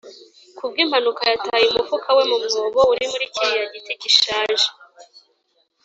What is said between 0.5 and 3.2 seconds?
ku bw'impanuka yataye umufuka we mu mwobo uri